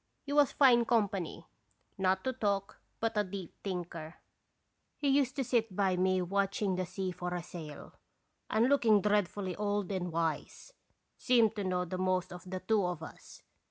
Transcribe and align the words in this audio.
He 0.23 0.33
was 0.33 0.51
fine 0.51 0.85
company, 0.85 1.45
not 1.95 2.23
to 2.23 2.33
talk, 2.33 2.79
but 2.99 3.15
a 3.15 3.23
deep 3.23 3.53
thinker; 3.63 4.15
he 4.97 5.07
used 5.09 5.35
to 5.35 5.43
sit 5.43 5.75
by 5.75 5.95
me 5.95 6.23
watching 6.23 6.75
the 6.75 6.87
sea 6.87 7.11
for 7.11 7.35
a 7.35 7.43
sail, 7.43 7.93
and 8.49 8.67
look 8.67 8.81
dreadfully 9.03 9.55
old 9.55 9.91
and 9.91 10.11
wise 10.11 10.73
seemed 11.19 11.55
to 11.55 11.63
know 11.63 11.85
the 11.85 11.99
most 11.99 12.33
of 12.33 12.49
the 12.49 12.61
two 12.61 12.83
of 12.83 13.03
us. 13.03 13.43